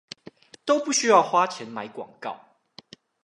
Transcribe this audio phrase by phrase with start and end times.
[0.65, 2.35] 都不需要花錢買廣告